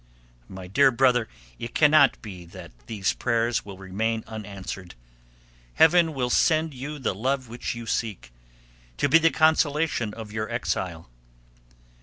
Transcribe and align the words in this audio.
My 0.47 0.65
dear 0.65 0.89
brother, 0.89 1.27
it 1.59 1.75
cannot 1.75 2.19
be 2.23 2.43
that 2.45 2.71
these 2.87 3.13
prayers 3.13 3.63
will 3.63 3.77
remain 3.77 4.23
unanswered. 4.25 4.95
Heaven 5.75 6.15
will 6.15 6.31
send 6.31 6.73
you 6.73 6.97
the 6.97 7.13
love 7.13 7.47
which 7.47 7.75
you 7.75 7.85
seek, 7.85 8.31
to 8.97 9.07
be 9.07 9.19
the 9.19 9.29
consolation 9.29 10.11
of 10.15 10.31
your 10.31 10.49
exile. 10.49 11.07